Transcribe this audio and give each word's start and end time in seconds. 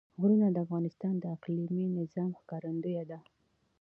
غرونه 0.21 0.47
د 0.51 0.57
افغانستان 0.65 1.13
د 1.19 1.23
اقلیمي 1.35 1.83
نظام 1.99 2.31
ښکارندوی 2.39 3.03
ده. 3.09 3.19